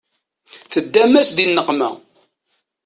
Teddam-as 0.71 1.29
di 1.37 1.45
nneqma 1.47 1.89